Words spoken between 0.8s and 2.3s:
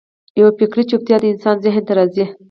چوپتیا د انسان ذهن ته راځي.